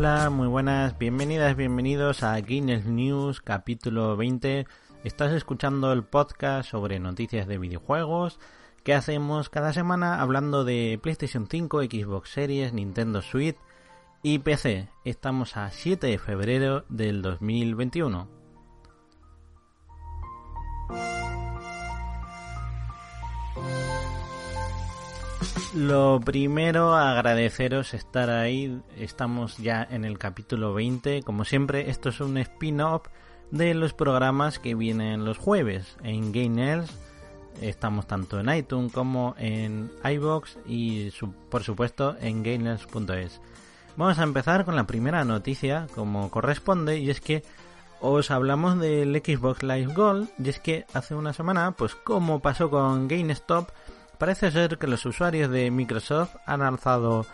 Hola, 0.00 0.30
muy 0.30 0.48
buenas, 0.48 0.96
bienvenidas, 0.96 1.54
bienvenidos 1.56 2.22
a 2.22 2.34
Guinness 2.40 2.86
News 2.86 3.42
capítulo 3.42 4.16
20. 4.16 4.66
Estás 5.04 5.30
escuchando 5.34 5.92
el 5.92 6.04
podcast 6.04 6.70
sobre 6.70 6.98
noticias 6.98 7.46
de 7.46 7.58
videojuegos 7.58 8.40
que 8.82 8.94
hacemos 8.94 9.50
cada 9.50 9.74
semana 9.74 10.22
hablando 10.22 10.64
de 10.64 10.98
PlayStation 11.02 11.48
5, 11.50 11.82
Xbox 11.82 12.30
Series, 12.30 12.72
Nintendo 12.72 13.20
Switch 13.20 13.58
y 14.22 14.38
PC. 14.38 14.88
Estamos 15.04 15.58
a 15.58 15.70
7 15.70 16.06
de 16.06 16.16
febrero 16.16 16.86
del 16.88 17.20
2021. 17.20 18.39
Lo 25.74 26.18
primero, 26.18 26.96
agradeceros 26.96 27.94
estar 27.94 28.28
ahí. 28.28 28.82
Estamos 28.98 29.56
ya 29.58 29.86
en 29.88 30.04
el 30.04 30.18
capítulo 30.18 30.74
20. 30.74 31.22
Como 31.22 31.44
siempre, 31.44 31.90
esto 31.90 32.08
es 32.08 32.20
un 32.20 32.38
spin-off 32.38 33.06
de 33.52 33.74
los 33.74 33.92
programas 33.92 34.58
que 34.58 34.74
vienen 34.74 35.24
los 35.24 35.38
jueves 35.38 35.96
en 36.02 36.32
Gainers. 36.32 36.90
Estamos 37.60 38.08
tanto 38.08 38.40
en 38.40 38.52
iTunes 38.52 38.92
como 38.92 39.36
en 39.38 39.92
iBox 40.02 40.58
y 40.66 41.12
por 41.48 41.62
supuesto 41.62 42.16
en 42.20 42.42
gainers.es. 42.42 43.40
Vamos 43.96 44.18
a 44.18 44.24
empezar 44.24 44.64
con 44.64 44.74
la 44.74 44.88
primera 44.88 45.24
noticia 45.24 45.86
como 45.94 46.32
corresponde 46.32 46.98
y 46.98 47.10
es 47.10 47.20
que 47.20 47.44
os 48.00 48.32
hablamos 48.32 48.80
del 48.80 49.14
Xbox 49.14 49.62
Live 49.62 49.94
Gold 49.94 50.30
y 50.38 50.48
es 50.48 50.58
que 50.58 50.84
hace 50.94 51.14
una 51.14 51.32
semana, 51.32 51.72
pues 51.72 51.94
como 51.94 52.40
pasó 52.40 52.70
con 52.70 53.06
GameStop, 53.06 53.68
Parece 54.20 54.50
ser 54.50 54.76
que 54.76 54.86
los 54.86 55.06
usuarios 55.06 55.50
de 55.50 55.70
Microsoft 55.70 56.36
han 56.44 56.60
alzado 56.60 57.24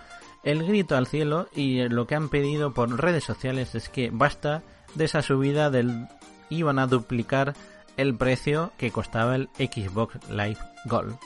el 0.45 0.65
grito 0.65 0.97
al 0.97 1.09
cielo 1.09 1.48
y 1.53 1.89
lo 1.89 2.06
que 2.06 2.15
han 2.15 2.29
pedido 2.29 2.75
por 2.75 2.89
redes 2.97 3.25
sociales 3.25 3.75
es 3.75 3.89
que 3.89 4.11
basta 4.12 4.62
de 4.95 5.07
esa 5.07 5.20
subida 5.20 5.69
del 5.69 6.07
iban 6.48 6.79
a 6.79 6.87
duplicar 6.87 7.55
el 7.97 8.14
precio 8.14 8.70
que 8.79 8.92
costaba 8.92 9.34
el 9.34 9.48
Xbox 9.59 10.31
Live 10.31 10.59
Gold. 10.84 11.17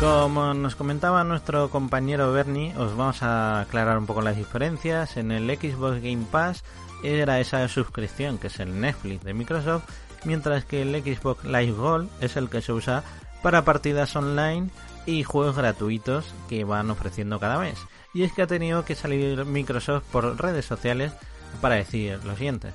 Como 0.00 0.52
nos 0.52 0.74
comentaba 0.74 1.22
nuestro 1.22 1.70
compañero 1.70 2.32
Bernie, 2.32 2.74
os 2.76 2.96
vamos 2.96 3.22
a 3.22 3.60
aclarar 3.60 3.98
un 3.98 4.06
poco 4.06 4.20
las 4.20 4.36
diferencias. 4.36 5.16
En 5.16 5.30
el 5.30 5.48
Xbox 5.48 6.02
Game 6.02 6.26
Pass 6.28 6.64
era 7.02 7.40
esa 7.40 7.66
suscripción 7.68 8.38
que 8.38 8.48
es 8.48 8.60
el 8.60 8.80
Netflix 8.80 9.24
de 9.24 9.34
Microsoft, 9.34 9.84
mientras 10.24 10.64
que 10.64 10.82
el 10.82 10.94
Xbox 11.02 11.44
Live 11.44 11.72
Gold 11.72 12.08
es 12.20 12.36
el 12.36 12.48
que 12.48 12.62
se 12.62 12.72
usa 12.72 13.04
para 13.42 13.64
partidas 13.64 14.16
online 14.16 14.70
y 15.06 15.22
juegos 15.22 15.56
gratuitos 15.56 16.34
que 16.48 16.64
van 16.64 16.90
ofreciendo 16.90 17.38
cada 17.38 17.58
mes. 17.58 17.78
Y 18.12 18.24
es 18.24 18.32
que 18.32 18.42
ha 18.42 18.46
tenido 18.46 18.84
que 18.84 18.94
salir 18.94 19.44
Microsoft 19.44 20.04
por 20.10 20.40
redes 20.40 20.64
sociales 20.64 21.12
para 21.60 21.76
decir 21.76 22.18
lo 22.24 22.34
siguiente. 22.34 22.72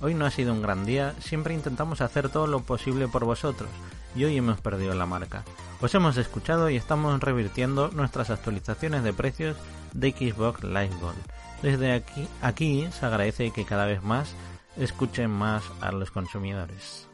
Hoy 0.00 0.14
no 0.14 0.26
ha 0.26 0.30
sido 0.30 0.52
un 0.52 0.62
gran 0.62 0.84
día, 0.84 1.14
siempre 1.20 1.54
intentamos 1.54 2.00
hacer 2.00 2.28
todo 2.28 2.46
lo 2.46 2.60
posible 2.60 3.08
por 3.08 3.24
vosotros 3.24 3.70
y 4.14 4.24
hoy 4.24 4.36
hemos 4.36 4.60
perdido 4.60 4.94
la 4.94 5.06
marca. 5.06 5.44
Os 5.80 5.94
hemos 5.94 6.16
escuchado 6.16 6.70
y 6.70 6.76
estamos 6.76 7.20
revirtiendo 7.20 7.88
nuestras 7.88 8.30
actualizaciones 8.30 9.02
de 9.04 9.12
precios 9.12 9.56
de 9.92 10.12
Xbox 10.12 10.64
Live 10.64 10.96
Gold. 11.00 11.18
Desde 11.62 11.92
aquí, 11.92 12.28
aquí 12.42 12.88
se 12.92 13.06
agradece 13.06 13.50
que 13.50 13.64
cada 13.64 13.86
vez 13.86 14.02
más 14.02 14.34
escuchen 14.76 15.30
más 15.30 15.64
a 15.80 15.92
los 15.92 16.10
consumidores. 16.10 17.08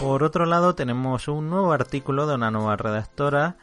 Por 0.00 0.22
otro 0.22 0.46
lado, 0.46 0.74
tenemos 0.74 1.26
un 1.28 1.50
nuevo 1.50 1.72
artículo 1.72 2.26
de 2.26 2.36
una 2.36 2.50
nueva 2.50 2.76
redactora 2.76 3.56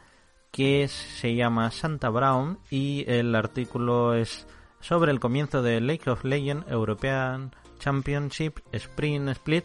que 0.50 0.88
se 0.88 1.34
llama 1.34 1.70
Santa 1.70 2.08
Brown 2.10 2.58
y 2.70 3.04
el 3.08 3.34
artículo 3.34 4.14
es 4.14 4.46
sobre 4.80 5.12
el 5.12 5.20
comienzo 5.20 5.62
de 5.62 5.80
Lake 5.80 6.10
of 6.10 6.24
Legends 6.24 6.66
European 6.70 7.54
Championship 7.78 8.58
Spring 8.72 9.28
Split 9.30 9.64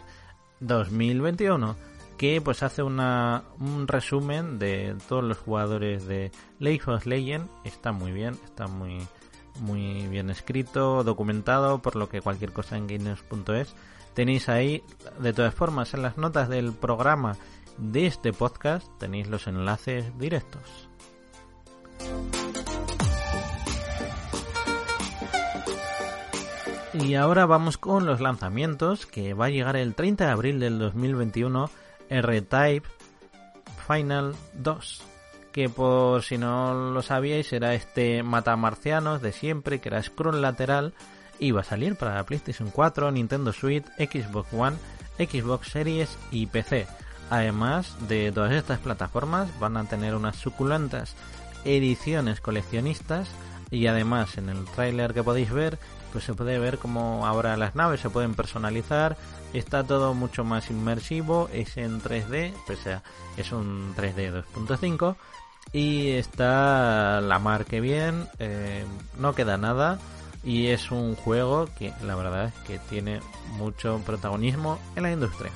2021 0.59 1.90
que 2.21 2.39
pues 2.39 2.61
hace 2.61 2.83
un 2.83 3.85
resumen 3.87 4.59
de 4.59 4.95
todos 5.09 5.23
los 5.23 5.39
jugadores 5.39 6.05
de 6.05 6.31
League 6.59 6.83
of 6.85 7.07
Legends. 7.07 7.49
Está 7.63 7.93
muy 7.93 8.11
bien, 8.11 8.37
está 8.45 8.67
muy, 8.67 8.99
muy 9.59 10.07
bien 10.07 10.29
escrito, 10.29 11.03
documentado, 11.03 11.81
por 11.81 11.95
lo 11.95 12.09
que 12.09 12.21
cualquier 12.21 12.53
cosa 12.53 12.77
en 12.77 12.85
gamers.es 12.85 13.73
tenéis 14.13 14.49
ahí. 14.49 14.83
De 15.19 15.33
todas 15.33 15.55
formas, 15.55 15.95
en 15.95 16.03
las 16.03 16.19
notas 16.19 16.47
del 16.47 16.73
programa 16.73 17.37
de 17.79 18.05
este 18.05 18.33
podcast 18.33 18.85
tenéis 18.99 19.27
los 19.27 19.47
enlaces 19.47 20.15
directos. 20.19 20.89
Y 26.93 27.15
ahora 27.15 27.47
vamos 27.47 27.79
con 27.79 28.05
los 28.05 28.21
lanzamientos 28.21 29.07
que 29.07 29.33
va 29.33 29.45
a 29.45 29.49
llegar 29.49 29.75
el 29.75 29.95
30 29.95 30.25
de 30.25 30.31
abril 30.31 30.59
del 30.59 30.77
2021 30.77 31.71
R-Type 32.11 32.87
Final 33.87 34.35
2 34.53 35.03
que 35.51 35.67
por 35.67 36.23
si 36.23 36.37
no 36.37 36.91
lo 36.91 37.01
sabíais 37.01 37.51
era 37.51 37.73
este 37.73 38.23
matamarcianos 38.23 39.21
de 39.21 39.33
siempre 39.33 39.79
que 39.79 39.89
era 39.89 40.01
scroll 40.01 40.41
lateral 40.41 40.93
va 41.51 41.61
a 41.61 41.63
salir 41.63 41.95
para 41.95 42.23
PlayStation 42.23 42.69
4, 42.69 43.11
Nintendo 43.11 43.51
Switch, 43.51 43.85
Xbox 43.97 44.53
One, 44.53 44.77
Xbox 45.17 45.69
Series 45.69 46.15
y 46.31 46.45
PC. 46.45 46.85
Además 47.31 47.95
de 48.07 48.31
todas 48.31 48.51
estas 48.51 48.79
plataformas 48.79 49.49
van 49.59 49.77
a 49.77 49.85
tener 49.85 50.13
unas 50.13 50.35
suculentas 50.35 51.15
ediciones 51.65 52.41
coleccionistas 52.41 53.27
y 53.71 53.87
además 53.87 54.37
en 54.37 54.49
el 54.49 54.65
tráiler 54.65 55.13
que 55.13 55.23
podéis 55.23 55.51
ver 55.51 55.79
pues 56.11 56.23
se 56.25 56.33
puede 56.33 56.59
ver 56.59 56.77
como 56.77 57.25
ahora 57.25 57.57
las 57.57 57.75
naves 57.75 58.01
se 58.01 58.09
pueden 58.09 58.35
personalizar. 58.35 59.17
Está 59.53 59.83
todo 59.83 60.13
mucho 60.13 60.43
más 60.43 60.69
inmersivo 60.69 61.49
es 61.51 61.77
en 61.77 62.01
3D 62.01 62.53
pese 62.67 62.93
a 62.93 63.03
es 63.37 63.51
un 63.51 63.93
3D 63.95 64.43
2.5 64.55 65.15
y 65.73 66.11
está 66.11 67.21
la 67.21 67.39
mar 67.39 67.65
que 67.65 67.81
bien 67.81 68.27
eh, 68.39 68.85
no 69.17 69.33
queda 69.35 69.57
nada 69.57 69.99
y 70.43 70.67
es 70.67 70.91
un 70.91 71.15
juego 71.15 71.67
que 71.77 71.93
la 72.03 72.15
verdad 72.15 72.45
es 72.45 72.53
que 72.65 72.79
tiene 72.79 73.19
mucho 73.57 74.01
protagonismo 74.05 74.79
en 74.95 75.03
la 75.03 75.11
industria 75.11 75.51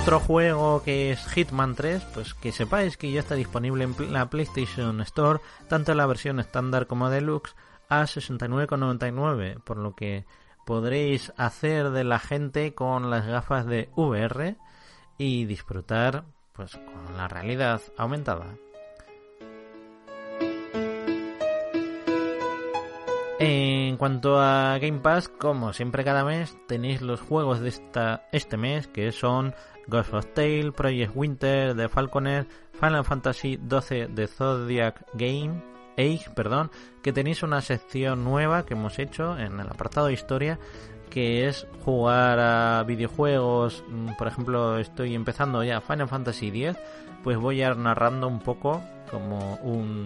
Otro 0.00 0.18
juego 0.18 0.82
que 0.82 1.10
es 1.10 1.26
Hitman 1.26 1.74
3, 1.74 2.02
pues 2.14 2.32
que 2.32 2.52
sepáis 2.52 2.96
que 2.96 3.12
ya 3.12 3.20
está 3.20 3.34
disponible 3.34 3.84
en 3.84 4.12
la 4.14 4.30
PlayStation 4.30 4.98
Store, 5.02 5.40
tanto 5.68 5.92
en 5.92 5.98
la 5.98 6.06
versión 6.06 6.40
estándar 6.40 6.86
como 6.86 7.10
deluxe, 7.10 7.54
a 7.90 8.04
69,99, 8.04 9.60
por 9.62 9.76
lo 9.76 9.94
que 9.94 10.24
podréis 10.64 11.34
hacer 11.36 11.90
de 11.90 12.04
la 12.04 12.18
gente 12.18 12.74
con 12.74 13.10
las 13.10 13.26
gafas 13.26 13.66
de 13.66 13.90
VR 13.94 14.56
y 15.18 15.44
disfrutar 15.44 16.24
pues 16.54 16.72
con 16.72 17.18
la 17.18 17.28
realidad 17.28 17.82
aumentada. 17.98 18.46
En 23.42 23.96
cuanto 23.96 24.38
a 24.38 24.76
Game 24.78 24.98
Pass, 24.98 25.28
como 25.28 25.72
siempre 25.72 26.04
cada 26.04 26.26
mes, 26.26 26.58
tenéis 26.68 27.00
los 27.00 27.22
juegos 27.22 27.60
de 27.60 27.70
esta, 27.70 28.28
este 28.32 28.58
mes 28.58 28.86
que 28.86 29.12
son 29.12 29.54
Ghost 29.86 30.12
of 30.12 30.26
Tale, 30.34 30.72
Project 30.72 31.12
Winter, 31.14 31.74
The 31.74 31.88
Falconer, 31.88 32.46
Final 32.78 33.02
Fantasy 33.02 33.58
XII 33.58 34.08
de 34.08 34.26
Zodiac 34.26 35.06
Game, 35.14 35.62
Age, 35.96 36.26
perdón, 36.36 36.70
que 37.02 37.14
tenéis 37.14 37.42
una 37.42 37.62
sección 37.62 38.24
nueva 38.24 38.66
que 38.66 38.74
hemos 38.74 38.98
hecho 38.98 39.38
en 39.38 39.58
el 39.58 39.68
apartado 39.68 40.08
de 40.08 40.12
historia 40.12 40.58
que 41.08 41.48
es 41.48 41.66
jugar 41.82 42.38
a 42.40 42.84
videojuegos, 42.84 43.82
mm, 43.88 44.16
por 44.18 44.28
ejemplo, 44.28 44.76
estoy 44.76 45.14
empezando 45.14 45.64
ya 45.64 45.80
Final 45.80 46.08
Fantasy 46.08 46.48
X, 46.48 46.76
pues 47.24 47.38
voy 47.38 47.62
a 47.62 47.70
ir 47.70 47.76
narrando 47.78 48.28
un 48.28 48.40
poco 48.40 48.82
como 49.10 49.54
un, 49.62 50.04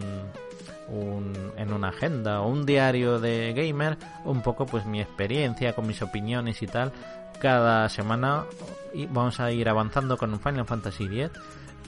un, 0.88 1.52
en 1.56 1.72
una 1.72 1.88
agenda 1.88 2.40
o 2.40 2.48
un 2.48 2.66
diario 2.66 3.18
de 3.18 3.52
gamer, 3.52 3.98
un 4.24 4.42
poco 4.42 4.66
pues 4.66 4.86
mi 4.86 5.00
experiencia 5.00 5.74
con 5.74 5.86
mis 5.86 6.02
opiniones 6.02 6.62
y 6.62 6.66
tal, 6.66 6.92
cada 7.40 7.88
semana 7.88 8.44
y 8.92 9.06
vamos 9.06 9.40
a 9.40 9.50
ir 9.50 9.68
avanzando 9.68 10.16
con 10.16 10.32
un 10.32 10.40
Final 10.40 10.66
Fantasy 10.66 11.04
X 11.04 11.30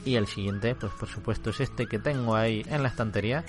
y 0.05 0.15
el 0.15 0.27
siguiente 0.27 0.75
pues 0.75 0.91
por 0.93 1.09
supuesto 1.09 1.49
es 1.49 1.59
este 1.61 1.87
que 1.87 1.99
tengo 1.99 2.35
ahí 2.35 2.65
en 2.69 2.83
la 2.83 2.89
estantería. 2.89 3.43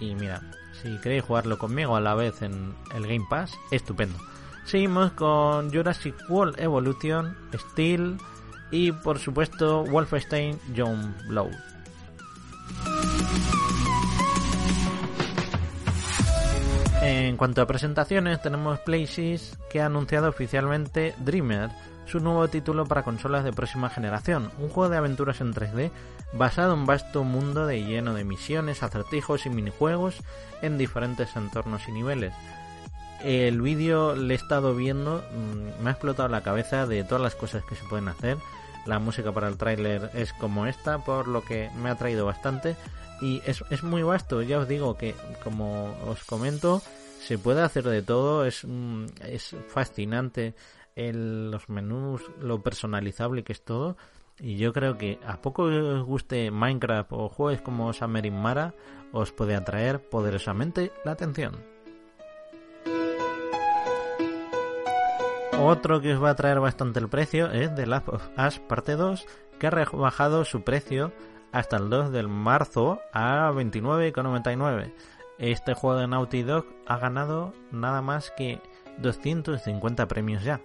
Y 0.00 0.14
mira 0.14 0.40
si 0.82 0.98
queréis 0.98 1.24
jugarlo 1.24 1.58
conmigo 1.58 1.96
a 1.96 2.00
la 2.00 2.14
vez 2.14 2.42
en 2.42 2.74
el 2.94 3.06
Game 3.06 3.26
Pass 3.28 3.52
estupendo. 3.70 4.18
Seguimos 4.64 5.12
con 5.12 5.72
Jurassic 5.72 6.14
World 6.28 6.58
Evolution 6.58 7.36
Steel 7.54 8.18
y 8.70 8.92
por 8.92 9.18
supuesto 9.18 9.84
Wolfenstein 9.84 10.58
John 10.76 11.14
En 17.04 17.36
cuanto 17.36 17.60
a 17.60 17.66
presentaciones, 17.66 18.40
tenemos 18.40 18.78
PlaySys 18.78 19.58
que 19.68 19.80
ha 19.80 19.86
anunciado 19.86 20.28
oficialmente 20.28 21.16
Dreamer, 21.18 21.70
su 22.06 22.20
nuevo 22.20 22.46
título 22.46 22.86
para 22.86 23.02
consolas 23.02 23.42
de 23.42 23.52
próxima 23.52 23.90
generación, 23.90 24.52
un 24.58 24.68
juego 24.68 24.88
de 24.88 24.98
aventuras 24.98 25.40
en 25.40 25.52
3D 25.52 25.90
basado 26.32 26.74
en 26.74 26.80
un 26.80 26.86
vasto 26.86 27.24
mundo 27.24 27.68
lleno 27.68 28.14
de 28.14 28.22
misiones, 28.22 28.84
acertijos 28.84 29.46
y 29.46 29.50
minijuegos 29.50 30.20
en 30.62 30.78
diferentes 30.78 31.34
entornos 31.34 31.88
y 31.88 31.92
niveles. 31.92 32.34
El 33.24 33.60
vídeo 33.60 34.14
le 34.14 34.34
he 34.34 34.36
estado 34.36 34.72
viendo, 34.76 35.24
mm, 35.32 35.82
me 35.82 35.90
ha 35.90 35.92
explotado 35.94 36.28
la 36.28 36.42
cabeza 36.42 36.86
de 36.86 37.02
todas 37.02 37.22
las 37.22 37.34
cosas 37.34 37.64
que 37.64 37.74
se 37.74 37.84
pueden 37.86 38.06
hacer. 38.06 38.36
La 38.86 38.98
música 38.98 39.32
para 39.32 39.48
el 39.48 39.56
tráiler 39.56 40.10
es 40.14 40.32
como 40.32 40.66
esta, 40.66 40.98
por 40.98 41.28
lo 41.28 41.42
que 41.44 41.70
me 41.82 41.90
ha 41.90 41.94
traído 41.94 42.26
bastante. 42.26 42.76
Y 43.20 43.40
es, 43.46 43.62
es 43.70 43.82
muy 43.84 44.02
vasto, 44.02 44.42
ya 44.42 44.58
os 44.58 44.68
digo 44.68 44.96
que, 44.96 45.14
como 45.44 45.94
os 46.06 46.24
comento, 46.24 46.82
se 47.20 47.38
puede 47.38 47.62
hacer 47.62 47.84
de 47.84 48.02
todo, 48.02 48.44
es, 48.44 48.64
mm, 48.64 49.06
es 49.20 49.54
fascinante 49.68 50.54
los 50.96 51.68
menús, 51.68 52.22
lo 52.40 52.62
personalizable 52.62 53.44
que 53.44 53.52
es 53.52 53.64
todo. 53.64 53.96
Y 54.40 54.56
yo 54.56 54.72
creo 54.72 54.98
que 54.98 55.20
a 55.24 55.40
poco 55.40 55.68
que 55.68 55.76
os 55.78 56.04
guste 56.04 56.50
Minecraft 56.50 57.12
o 57.12 57.28
juegos 57.28 57.62
como 57.62 57.92
Summer 57.92 58.30
Mara, 58.32 58.74
os 59.12 59.30
puede 59.30 59.54
atraer 59.54 60.00
poderosamente 60.08 60.90
la 61.04 61.12
atención. 61.12 61.71
Otro 65.64 66.00
que 66.00 66.12
os 66.12 66.20
va 66.20 66.30
a 66.30 66.32
atraer 66.32 66.58
bastante 66.58 66.98
el 66.98 67.08
precio 67.08 67.52
es 67.52 67.72
The 67.76 67.86
Last 67.86 68.08
of 68.08 68.28
Us 68.36 68.58
Parte 68.58 68.96
2, 68.96 69.24
que 69.60 69.68
ha 69.68 69.70
rebajado 69.70 70.44
su 70.44 70.64
precio 70.64 71.12
hasta 71.52 71.76
el 71.76 71.88
2 71.88 72.10
de 72.10 72.24
marzo 72.24 72.98
a 73.12 73.48
29,99. 73.52 74.92
Este 75.38 75.74
juego 75.74 76.00
de 76.00 76.08
Naughty 76.08 76.42
Dog 76.42 76.66
ha 76.88 76.98
ganado 76.98 77.52
nada 77.70 78.02
más 78.02 78.32
que 78.32 78.60
250 78.98 80.08
premios 80.08 80.42
ya. 80.42 80.60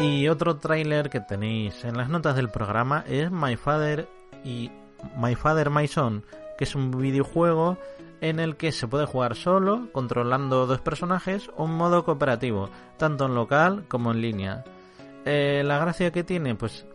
Y 0.00 0.26
otro 0.26 0.56
tráiler 0.56 1.08
que 1.08 1.20
tenéis 1.20 1.84
en 1.84 1.96
las 1.96 2.08
notas 2.08 2.34
del 2.34 2.48
programa 2.48 3.04
es 3.06 3.30
My 3.30 3.54
Father 3.54 4.08
y 4.42 4.72
My 5.16 5.36
Father 5.36 5.70
My 5.70 5.86
Son, 5.86 6.24
que 6.58 6.64
es 6.64 6.74
un 6.74 6.90
videojuego 6.90 7.78
en 8.22 8.38
el 8.38 8.56
que 8.56 8.70
se 8.70 8.86
puede 8.86 9.04
jugar 9.04 9.34
solo, 9.34 9.88
controlando 9.92 10.64
dos 10.66 10.80
personajes, 10.80 11.50
o 11.56 11.64
un 11.64 11.76
modo 11.76 12.04
cooperativo, 12.04 12.70
tanto 12.96 13.26
en 13.26 13.34
local 13.34 13.84
como 13.88 14.12
en 14.12 14.20
línea. 14.20 14.64
Eh, 15.24 15.62
la 15.64 15.78
gracia 15.78 16.12
que 16.12 16.22
tiene, 16.22 16.54
pues 16.54 16.86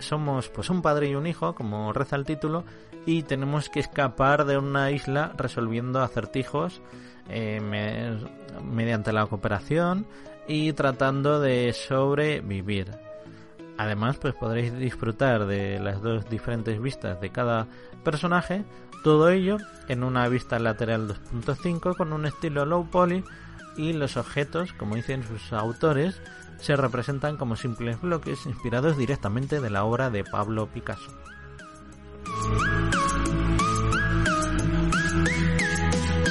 somos 0.00 0.48
pues 0.48 0.68
un 0.70 0.82
padre 0.82 1.08
y 1.08 1.14
un 1.14 1.28
hijo, 1.28 1.54
como 1.54 1.92
reza 1.92 2.16
el 2.16 2.26
título, 2.26 2.64
y 3.06 3.22
tenemos 3.22 3.68
que 3.68 3.78
escapar 3.78 4.44
de 4.44 4.58
una 4.58 4.90
isla 4.90 5.32
resolviendo 5.36 6.02
acertijos 6.02 6.82
eh, 7.28 7.60
mediante 8.62 9.12
la 9.12 9.26
cooperación 9.26 10.06
y 10.48 10.72
tratando 10.72 11.40
de 11.40 11.72
sobrevivir. 11.72 12.90
Además, 13.82 14.16
pues 14.16 14.32
podréis 14.34 14.72
disfrutar 14.78 15.46
de 15.46 15.80
las 15.80 16.00
dos 16.00 16.30
diferentes 16.30 16.80
vistas 16.80 17.20
de 17.20 17.30
cada 17.30 17.66
personaje, 18.04 18.64
todo 19.02 19.28
ello 19.28 19.56
en 19.88 20.04
una 20.04 20.28
vista 20.28 20.60
lateral 20.60 21.08
2.5 21.08 21.96
con 21.96 22.12
un 22.12 22.24
estilo 22.24 22.64
low 22.64 22.88
poly 22.88 23.24
y 23.76 23.92
los 23.92 24.16
objetos, 24.16 24.72
como 24.72 24.94
dicen 24.94 25.24
sus 25.24 25.52
autores, 25.52 26.22
se 26.60 26.76
representan 26.76 27.36
como 27.36 27.56
simples 27.56 28.00
bloques 28.00 28.46
inspirados 28.46 28.96
directamente 28.96 29.60
de 29.60 29.70
la 29.70 29.82
obra 29.82 30.10
de 30.10 30.22
Pablo 30.22 30.68
Picasso. 30.68 31.10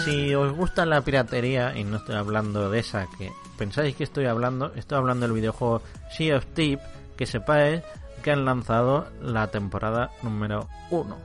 Si 0.05 0.33
os 0.33 0.53
gusta 0.53 0.85
la 0.85 1.01
piratería, 1.01 1.77
y 1.77 1.83
no 1.83 1.97
estoy 1.97 2.15
hablando 2.15 2.69
de 2.69 2.79
esa 2.79 3.07
que 3.17 3.29
pensáis 3.57 3.93
que 3.97 4.05
estoy 4.05 4.27
hablando, 4.27 4.71
estoy 4.73 4.97
hablando 4.97 5.27
del 5.27 5.35
videojuego 5.35 5.81
Sea 6.15 6.37
of 6.37 6.45
Tip, 6.53 6.79
que 7.21 7.27
sepáis 7.27 7.83
que 8.23 8.31
han 8.31 8.45
lanzado 8.45 9.05
la 9.21 9.45
temporada 9.51 10.09
número 10.23 10.67
1. 10.89 11.15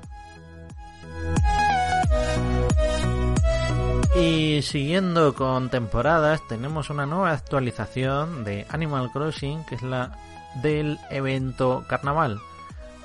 Y 4.14 4.60
siguiendo 4.60 5.34
con 5.34 5.70
temporadas, 5.70 6.46
tenemos 6.48 6.90
una 6.90 7.06
nueva 7.06 7.30
actualización 7.30 8.44
de 8.44 8.66
Animal 8.68 9.10
Crossing, 9.10 9.64
que 9.64 9.76
es 9.76 9.82
la 9.82 10.18
del 10.56 10.98
evento 11.08 11.86
carnaval. 11.88 12.40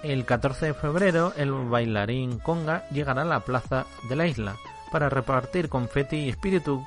El 0.04 0.26
14 0.26 0.66
de 0.66 0.74
febrero, 0.74 1.32
el 1.38 1.54
bailarín 1.54 2.40
Conga 2.40 2.90
llegará 2.90 3.22
a 3.22 3.26
la 3.26 3.40
plaza 3.40 3.86
de 4.10 4.18
la 4.18 4.28
isla 4.28 4.58
para 4.92 5.08
repartir 5.08 5.70
confeti 5.70 6.18
y 6.18 6.30
espíritu 6.30 6.86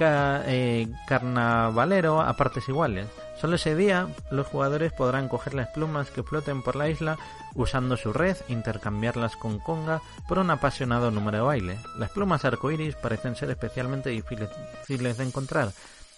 eh, 0.00 0.88
carnavalero 1.06 2.22
a 2.22 2.32
partes 2.32 2.66
iguales. 2.66 3.08
Solo 3.36 3.56
ese 3.56 3.74
día 3.74 4.08
los 4.30 4.46
jugadores 4.46 4.92
podrán 4.92 5.28
coger 5.28 5.54
las 5.54 5.68
plumas 5.68 6.10
que 6.10 6.22
floten 6.22 6.62
por 6.62 6.76
la 6.76 6.88
isla 6.88 7.18
usando 7.54 7.96
su 7.96 8.12
red 8.12 8.36
intercambiarlas 8.48 9.36
con 9.36 9.58
conga 9.58 10.00
por 10.28 10.38
un 10.38 10.50
apasionado 10.50 11.10
número 11.10 11.38
de 11.38 11.44
baile. 11.44 11.78
Las 11.98 12.10
plumas 12.10 12.44
arcoíris 12.44 12.94
parecen 12.94 13.36
ser 13.36 13.50
especialmente 13.50 14.10
difíciles 14.10 15.18
de 15.18 15.24
encontrar, 15.24 15.72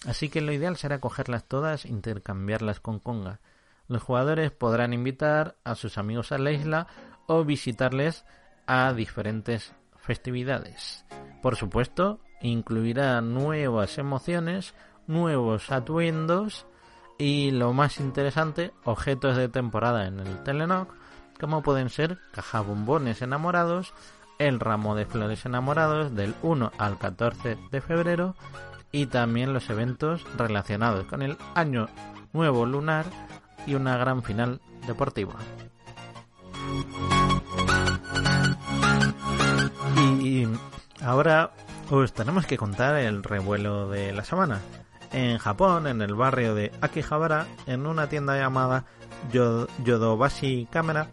así 0.07 0.29
que 0.29 0.41
lo 0.41 0.53
ideal 0.53 0.77
será 0.77 1.01
cogerlas 1.01 1.45
todas 1.45 1.85
e 1.85 1.89
intercambiarlas 1.89 2.81
con 2.81 2.99
conga. 3.01 3.41
Los 3.89 4.03
jugadores 4.03 4.51
podrán 4.51 4.93
invitar 4.93 5.57
a 5.65 5.75
sus 5.75 5.97
amigos 5.99 6.33
a 6.33 6.39
la 6.39 6.53
isla 6.53 6.87
o 7.27 7.45
visitarles 7.45 8.25
a 8.67 8.93
diferentes 8.93 9.73
festividades. 9.97 11.05
Por 11.41 11.57
supuesto, 11.57 12.21
incluirá 12.41 13.21
nuevas 13.21 13.99
emociones, 13.99 14.75
nuevos 15.07 15.71
atuendos 15.71 16.67
y 17.19 17.51
lo 17.51 17.73
más 17.73 17.99
interesante, 17.99 18.73
objetos 18.85 19.37
de 19.37 19.49
temporada 19.49 20.07
en 20.07 20.21
el 20.21 20.43
Telenoc, 20.43 20.93
como 21.41 21.63
pueden 21.63 21.91
ser 21.91 22.19
cajabombones 22.33 23.23
enamorados, 23.23 23.95
el 24.39 24.61
ramo 24.61 24.95
de 24.95 25.07
flores 25.07 25.47
enamorados 25.47 26.15
del 26.15 26.35
1 26.43 26.73
al 26.79 26.99
14 26.99 27.57
de 27.71 27.81
febrero 27.81 28.35
y 28.93 29.07
también 29.07 29.53
los 29.53 29.69
eventos 29.71 30.25
relacionados 30.37 31.07
con 31.07 31.23
el 31.23 31.37
año 31.55 31.89
nuevo 32.33 32.67
lunar 32.67 33.07
y 33.67 33.75
una 33.75 33.97
gran 33.97 34.23
final 34.23 34.61
deportiva. 34.87 35.35
Y 40.21 40.47
ahora 41.03 41.53
os 41.91 42.13
tenemos 42.13 42.47
que 42.47 42.59
contar 42.59 42.97
el 42.97 43.23
revuelo 43.23 43.89
de 43.89 44.13
la 44.13 44.25
semana. 44.25 44.61
En 45.13 45.39
Japón, 45.39 45.87
en 45.87 46.03
el 46.03 46.15
barrio 46.15 46.55
de 46.55 46.73
Akihabara, 46.81 47.47
en 47.67 47.87
una 47.87 48.09
tienda 48.09 48.37
llamada 48.37 48.85
Yodobashi 49.33 50.67
Camera, 50.71 51.09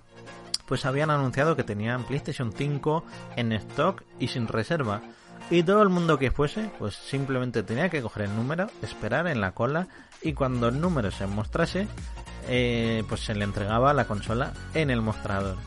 pues 0.65 0.85
habían 0.85 1.09
anunciado 1.09 1.55
que 1.55 1.63
tenían 1.63 2.03
PlayStation 2.03 2.51
5 2.51 3.03
en 3.35 3.51
stock 3.53 4.03
y 4.19 4.27
sin 4.27 4.47
reserva. 4.47 5.01
Y 5.49 5.63
todo 5.63 5.83
el 5.83 5.89
mundo 5.89 6.17
que 6.17 6.31
fuese, 6.31 6.69
pues 6.79 6.95
simplemente 6.95 7.63
tenía 7.63 7.89
que 7.89 8.01
coger 8.01 8.23
el 8.23 8.35
número, 8.35 8.67
esperar 8.81 9.27
en 9.27 9.41
la 9.41 9.51
cola 9.51 9.87
y 10.21 10.33
cuando 10.33 10.69
el 10.69 10.79
número 10.79 11.11
se 11.11 11.27
mostrase, 11.27 11.87
eh, 12.47 13.03
pues 13.07 13.21
se 13.21 13.35
le 13.35 13.43
entregaba 13.43 13.93
la 13.93 14.05
consola 14.05 14.53
en 14.73 14.89
el 14.89 15.01
mostrador. 15.01 15.57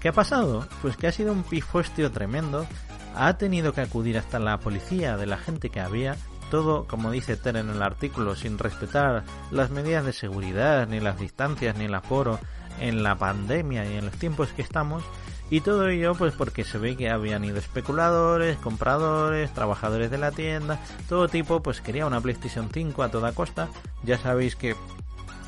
¿Qué 0.00 0.08
ha 0.08 0.12
pasado? 0.12 0.66
Pues 0.82 0.96
que 0.96 1.06
ha 1.06 1.12
sido 1.12 1.32
un 1.32 1.44
pifuestio 1.44 2.10
tremendo 2.10 2.66
ha 3.14 3.36
tenido 3.36 3.72
que 3.72 3.80
acudir 3.80 4.18
hasta 4.18 4.38
la 4.38 4.58
policía 4.58 5.16
de 5.16 5.26
la 5.26 5.36
gente 5.36 5.70
que 5.70 5.80
había, 5.80 6.16
todo, 6.50 6.86
como 6.86 7.10
dice 7.10 7.36
Ter 7.36 7.56
en 7.56 7.70
el 7.70 7.82
artículo, 7.82 8.36
sin 8.36 8.58
respetar 8.58 9.24
las 9.50 9.70
medidas 9.70 10.04
de 10.04 10.12
seguridad, 10.12 10.86
ni 10.86 11.00
las 11.00 11.18
distancias, 11.18 11.76
ni 11.76 11.86
el 11.86 11.94
aforo, 11.94 12.38
en 12.80 13.02
la 13.02 13.16
pandemia 13.16 13.90
y 13.90 13.96
en 13.96 14.06
los 14.06 14.14
tiempos 14.14 14.48
que 14.50 14.62
estamos, 14.62 15.02
y 15.50 15.60
todo 15.62 15.88
ello 15.88 16.14
pues 16.14 16.32
porque 16.34 16.64
se 16.64 16.78
ve 16.78 16.96
que 16.96 17.10
habían 17.10 17.44
ido 17.44 17.58
especuladores, 17.58 18.56
compradores, 18.58 19.52
trabajadores 19.52 20.10
de 20.10 20.18
la 20.18 20.30
tienda, 20.30 20.78
todo 21.08 21.28
tipo 21.28 21.62
pues 21.62 21.80
quería 21.80 22.06
una 22.06 22.20
PlayStation 22.20 22.68
5 22.72 23.02
a 23.02 23.10
toda 23.10 23.32
costa. 23.32 23.68
Ya 24.04 24.16
sabéis 24.16 24.54
que 24.54 24.76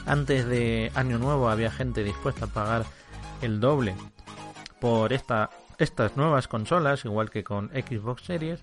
antes 0.04 0.46
de 0.46 0.90
Año 0.94 1.18
Nuevo 1.18 1.48
había 1.48 1.70
gente 1.70 2.02
dispuesta 2.02 2.46
a 2.46 2.48
pagar 2.48 2.84
el 3.42 3.60
doble 3.60 3.94
por 4.80 5.12
esta 5.12 5.50
estas 5.78 6.16
nuevas 6.16 6.48
consolas, 6.48 7.04
igual 7.04 7.30
que 7.30 7.44
con 7.44 7.68
Xbox 7.70 8.22
Series, 8.24 8.62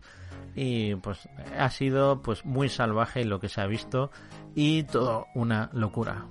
y 0.55 0.95
pues 0.95 1.27
ha 1.57 1.69
sido 1.69 2.21
pues 2.21 2.45
muy 2.45 2.69
salvaje 2.69 3.25
lo 3.25 3.39
que 3.39 3.49
se 3.49 3.61
ha 3.61 3.67
visto 3.67 4.11
y 4.55 4.83
todo 4.83 5.27
una 5.35 5.69
locura. 5.73 6.25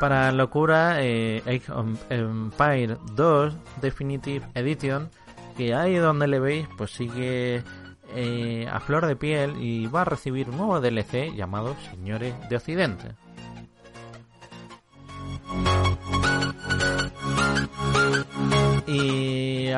Para 0.00 0.30
locura, 0.32 1.02
eh, 1.02 1.42
Empire 2.10 2.96
2 3.14 3.54
Definitive 3.80 4.46
Edition, 4.54 5.10
que 5.56 5.74
ahí 5.74 5.96
donde 5.96 6.28
le 6.28 6.38
veis, 6.38 6.68
pues 6.76 6.92
sigue 6.92 7.62
eh, 8.14 8.68
a 8.70 8.80
flor 8.80 9.06
de 9.06 9.16
piel 9.16 9.56
y 9.60 9.86
va 9.86 10.02
a 10.02 10.04
recibir 10.04 10.48
un 10.50 10.58
nuevo 10.58 10.80
DLC 10.80 11.34
llamado 11.34 11.74
Señores 11.90 12.34
de 12.48 12.56
Occidente. 12.56 13.14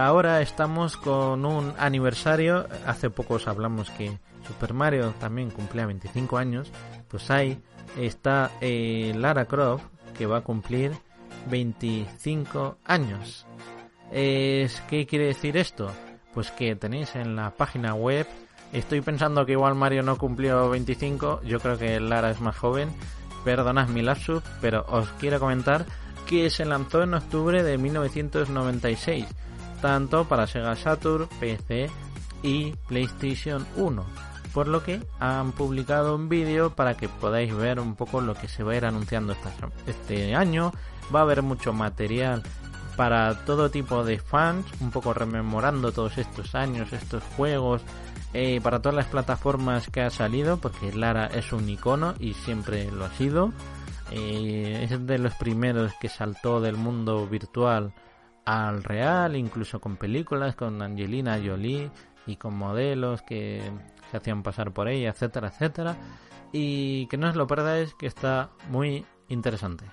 Ahora 0.06 0.40
estamos 0.40 0.96
con 0.96 1.44
un 1.44 1.74
aniversario. 1.78 2.66
Hace 2.86 3.10
poco 3.10 3.34
os 3.34 3.48
hablamos 3.48 3.90
que 3.90 4.18
Super 4.46 4.74
Mario 4.74 5.14
también 5.20 5.50
cumplía 5.50 5.86
25 5.86 6.38
años. 6.38 6.70
Pues 7.08 7.30
ahí 7.30 7.60
está 7.98 8.50
eh, 8.60 9.12
Lara 9.16 9.44
Croft 9.44 9.84
que 10.16 10.26
va 10.26 10.38
a 10.38 10.42
cumplir 10.42 10.92
25 11.48 12.78
años. 12.84 13.46
¿Qué 14.10 15.06
quiere 15.08 15.26
decir 15.26 15.56
esto? 15.56 15.90
Pues 16.34 16.50
que 16.50 16.74
tenéis 16.76 17.14
en 17.16 17.36
la 17.36 17.50
página 17.50 17.94
web. 17.94 18.26
Estoy 18.72 19.00
pensando 19.00 19.46
que 19.46 19.52
igual 19.52 19.74
Mario 19.74 20.02
no 20.02 20.18
cumplió 20.18 20.68
25. 20.70 21.42
Yo 21.44 21.60
creo 21.60 21.78
que 21.78 22.00
Lara 22.00 22.30
es 22.30 22.40
más 22.40 22.56
joven. 22.56 22.90
Perdonad 23.44 23.88
mi 23.88 24.02
lapsus, 24.02 24.42
pero 24.60 24.84
os 24.88 25.08
quiero 25.12 25.40
comentar 25.40 25.86
que 26.26 26.48
se 26.48 26.64
lanzó 26.64 27.02
en 27.02 27.14
octubre 27.14 27.62
de 27.64 27.76
1996, 27.76 29.26
tanto 29.80 30.24
para 30.24 30.46
Sega 30.46 30.76
Saturn, 30.76 31.28
PC 31.38 31.90
y 32.42 32.72
PlayStation 32.88 33.66
1. 33.76 34.04
Por 34.54 34.66
lo 34.66 34.82
que 34.82 35.00
han 35.20 35.52
publicado 35.52 36.16
un 36.16 36.28
vídeo 36.28 36.70
para 36.74 36.96
que 36.96 37.08
podáis 37.08 37.54
ver 37.54 37.78
un 37.78 37.94
poco 37.94 38.20
lo 38.20 38.34
que 38.34 38.48
se 38.48 38.62
va 38.64 38.72
a 38.72 38.76
ir 38.76 38.84
anunciando 38.84 39.36
este 39.86 40.34
año. 40.34 40.72
Va 41.14 41.20
a 41.20 41.22
haber 41.22 41.42
mucho 41.42 41.72
material 41.72 42.42
para 42.96 43.44
todo 43.44 43.70
tipo 43.70 44.04
de 44.04 44.18
fans, 44.18 44.66
un 44.80 44.90
poco 44.90 45.14
rememorando 45.14 45.92
todos 45.92 46.18
estos 46.18 46.54
años, 46.54 46.92
estos 46.92 47.22
juegos, 47.36 47.82
eh, 48.34 48.60
para 48.62 48.80
todas 48.80 48.94
las 48.94 49.06
plataformas 49.06 49.88
que 49.88 50.02
ha 50.02 50.10
salido, 50.10 50.58
porque 50.58 50.92
Lara 50.92 51.26
es 51.26 51.52
un 51.52 51.68
icono 51.68 52.14
y 52.18 52.34
siempre 52.34 52.90
lo 52.90 53.04
ha 53.04 53.10
sido. 53.10 53.52
Eh, 54.10 54.88
es 54.90 55.06
de 55.06 55.18
los 55.18 55.34
primeros 55.34 55.92
que 56.00 56.08
saltó 56.08 56.60
del 56.60 56.76
mundo 56.76 57.26
virtual 57.26 57.92
al 58.50 58.82
real, 58.82 59.36
incluso 59.36 59.80
con 59.80 59.96
películas, 59.96 60.56
con 60.56 60.82
Angelina 60.82 61.38
Jolie 61.44 61.90
y 62.26 62.34
con 62.36 62.56
modelos 62.56 63.22
que 63.22 63.62
se 64.10 64.16
hacían 64.16 64.42
pasar 64.42 64.72
por 64.72 64.88
ella, 64.88 65.10
etcétera, 65.10 65.48
etcétera. 65.48 65.96
Y 66.52 67.06
que 67.06 67.16
no 67.16 67.28
os 67.28 67.36
lo 67.36 67.46
perdáis, 67.46 67.94
que 67.94 68.06
está 68.06 68.50
muy 68.68 69.06
interesante. 69.28 69.84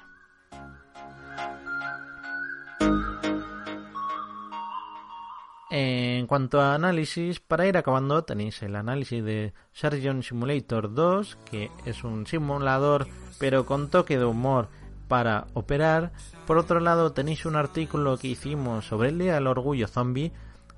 En 5.70 6.26
cuanto 6.26 6.60
a 6.60 6.74
análisis, 6.74 7.40
para 7.40 7.68
ir 7.68 7.78
acabando 7.78 8.24
tenéis 8.24 8.64
el 8.64 8.76
análisis 8.76 9.24
de 9.24 9.54
Surgeon 9.72 10.24
Simulator 10.24 10.94
2, 10.96 11.38
que 11.52 11.70
es 11.86 12.04
un 12.04 12.26
simulador 12.26 13.08
pero 13.40 13.68
con 13.68 13.90
toque 13.90 14.18
de 14.18 14.26
humor 14.26 14.70
para 15.08 15.48
operar. 15.54 16.12
Por 16.46 16.58
otro 16.58 16.80
lado 16.80 17.12
tenéis 17.12 17.46
un 17.46 17.56
artículo 17.56 18.18
que 18.18 18.28
hicimos 18.28 18.86
sobre 18.86 19.10
el 19.10 19.20
Día 19.20 19.36
del 19.36 19.48
Orgullo 19.48 19.88
Zombie 19.88 20.32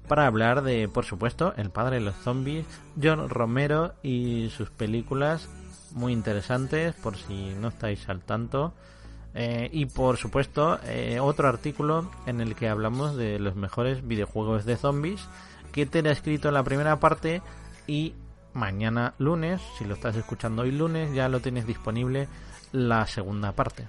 para 0.08 0.26
hablar 0.26 0.64
de, 0.64 0.88
por 0.88 1.06
supuesto, 1.06 1.54
el 1.56 1.70
padre 1.70 1.98
de 1.98 2.06
los 2.06 2.16
zombies, 2.16 2.66
John 3.02 3.30
Romero 3.30 3.94
y 4.02 4.50
sus 4.50 4.72
películas 4.72 5.48
muy 5.92 6.14
interesantes 6.14 6.96
por 6.96 7.16
si 7.16 7.54
no 7.60 7.70
estáis 7.70 8.10
al 8.10 8.22
tanto. 8.22 8.74
Eh, 9.36 9.70
y 9.72 9.86
por 9.86 10.18
supuesto, 10.18 10.80
eh, 10.86 11.20
otro 11.22 11.48
artículo 11.48 12.10
en 12.26 12.42
el 12.42 12.56
que 12.56 12.68
hablamos 12.68 13.16
de 13.16 13.38
los 13.38 13.56
mejores 13.56 14.06
videojuegos 14.08 14.66
de 14.66 14.76
zombies 14.76 15.28
que 15.72 15.86
te 15.86 16.00
he 16.00 16.12
escrito 16.12 16.48
en 16.48 16.56
la 16.56 16.64
primera 16.64 17.00
parte 17.00 17.44
y 17.86 18.16
mañana 18.54 19.14
lunes, 19.20 19.62
si 19.78 19.86
lo 19.86 19.94
estás 19.94 20.16
escuchando 20.16 20.64
hoy 20.64 20.72
lunes, 20.72 21.14
ya 21.14 21.30
lo 21.30 21.40
tienes 21.40 21.68
disponible 21.68 22.28
la 22.72 23.06
segunda 23.06 23.52
parte. 23.52 23.88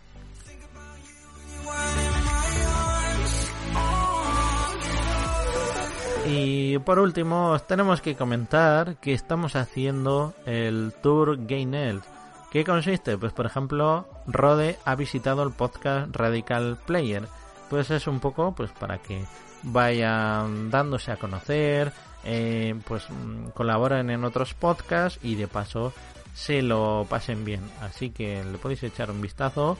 Y 6.33 6.79
por 6.79 7.01
último, 7.01 7.59
tenemos 7.67 8.01
que 8.01 8.15
comentar 8.15 8.97
que 8.97 9.13
estamos 9.13 9.57
haciendo 9.57 10.33
el 10.47 10.95
Tour 11.03 11.45
Gainel 11.47 12.03
¿Qué 12.51 12.65
consiste? 12.65 13.17
Pues 13.17 13.33
por 13.33 13.47
ejemplo, 13.47 14.09
Rode 14.27 14.77
ha 14.85 14.97
visitado 14.97 15.45
el 15.45 15.53
podcast 15.53 16.15
Radical 16.15 16.79
Player. 16.85 17.29
Pues 17.69 17.91
es 17.91 18.09
un 18.09 18.19
poco 18.19 18.53
pues 18.57 18.73
para 18.73 18.99
que 18.99 19.25
vayan 19.63 20.69
dándose 20.69 21.13
a 21.13 21.17
conocer, 21.17 21.93
eh, 22.25 22.75
pues 22.87 23.09
mm, 23.09 23.51
colaboren 23.51 24.11
en 24.11 24.25
otros 24.25 24.55
podcasts 24.55 25.21
y 25.23 25.37
de 25.37 25.47
paso 25.47 25.93
se 26.35 26.61
lo 26.61 27.07
pasen 27.09 27.45
bien. 27.45 27.63
Así 27.81 28.11
que 28.11 28.43
le 28.43 28.59
podéis 28.59 28.83
echar 28.83 29.13
un 29.13 29.21
vistazo. 29.21 29.79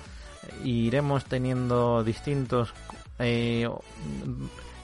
Iremos 0.63 1.25
teniendo 1.25 2.05
distintos 2.05 2.73
eh, 3.19 3.69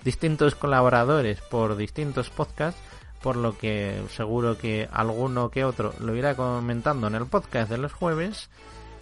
distintos 0.07 0.55
colaboradores 0.55 1.41
por 1.43 1.77
distintos 1.77 2.31
podcasts 2.31 2.81
por 3.27 3.35
lo 3.35 3.59
que 3.59 4.01
seguro 4.15 4.57
que 4.57 4.89
alguno 4.93 5.51
que 5.51 5.65
otro 5.65 5.93
lo 5.99 6.15
irá 6.15 6.37
comentando 6.37 7.09
en 7.09 7.17
el 7.17 7.27
podcast 7.27 7.69
de 7.69 7.77
los 7.77 7.93
jueves. 7.93 8.49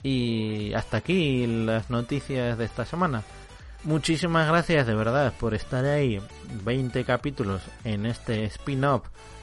Y 0.03 0.73
hasta 0.73 0.97
aquí 0.97 1.47
las 1.47 1.91
noticias 1.91 2.57
de 2.57 2.65
esta 2.65 2.87
semana. 2.87 3.23
Muchísimas 3.83 4.49
gracias 4.49 4.87
de 4.87 4.95
verdad 4.95 5.35
por 5.39 5.53
estar 5.53 5.85
ahí 5.85 6.23
20 6.65 7.05
capítulos 7.05 7.61
en 7.85 8.07
este 8.07 8.45
spin-off 8.45 9.03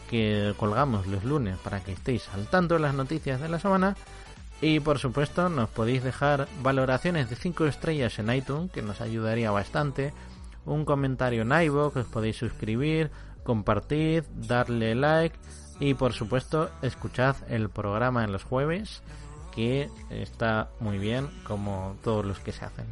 que 0.09 0.55
colgamos 0.57 1.05
los 1.05 1.23
lunes 1.23 1.57
para 1.59 1.79
que 1.81 1.91
estéis 1.91 2.27
al 2.29 2.47
tanto 2.47 2.73
de 2.73 2.79
las 2.79 2.95
noticias 2.95 3.39
de 3.39 3.49
la 3.49 3.59
semana. 3.59 3.95
Y 4.61 4.79
por 4.79 4.97
supuesto 4.97 5.47
nos 5.49 5.69
podéis 5.69 6.03
dejar 6.03 6.47
valoraciones 6.63 7.29
de 7.29 7.35
5 7.35 7.67
estrellas 7.67 8.17
en 8.17 8.33
iTunes 8.33 8.71
que 8.71 8.81
nos 8.81 8.99
ayudaría 8.99 9.51
bastante. 9.51 10.11
Un 10.65 10.85
comentario 10.85 11.41
en 11.41 11.51
iVoox, 11.51 11.95
os 11.97 12.05
podéis 12.07 12.37
suscribir, 12.37 13.11
compartid, 13.43 14.23
darle 14.35 14.95
like 14.95 15.37
y 15.79 15.95
por 15.95 16.13
supuesto 16.13 16.69
escuchad 16.81 17.35
el 17.49 17.69
programa 17.69 18.23
en 18.23 18.31
los 18.31 18.43
jueves 18.43 19.01
que 19.51 19.89
está 20.09 20.69
muy 20.79 20.97
bien 20.97 21.27
como 21.43 21.95
todos 22.03 22.25
los 22.25 22.39
que 22.39 22.51
se 22.51 22.65
hacen. 22.65 22.85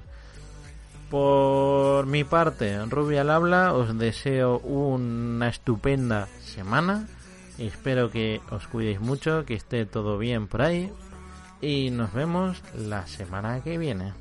Por 1.09 2.05
mi 2.05 2.23
parte, 2.23 2.85
Rubia 2.85 3.21
al 3.21 3.31
habla, 3.31 3.73
os 3.73 3.97
deseo 3.97 4.59
una 4.59 5.49
estupenda 5.49 6.27
semana. 6.39 7.07
Espero 7.57 8.11
que 8.11 8.41
os 8.51 8.67
cuidéis 8.67 8.99
mucho, 8.99 9.43
que 9.43 9.55
esté 9.55 9.85
todo 9.85 10.19
bien 10.19 10.47
por 10.47 10.61
ahí. 10.61 10.91
Y 11.61 11.89
nos 11.89 12.13
vemos 12.13 12.61
la 12.75 13.07
semana 13.07 13.61
que 13.63 13.77
viene. 13.77 14.13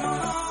Oh. 0.00 0.47